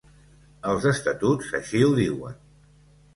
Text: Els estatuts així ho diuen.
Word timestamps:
Els 0.71 0.87
estatuts 0.91 1.51
així 1.59 1.83
ho 1.89 1.91
diuen. 1.99 2.41